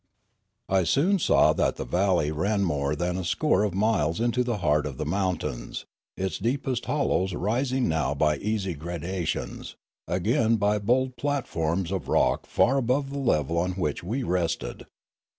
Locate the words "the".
1.75-1.85, 4.43-4.57, 4.97-5.05, 13.11-13.19